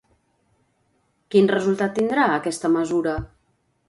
[1.35, 3.15] Quin resultat tindrà aquesta mesura?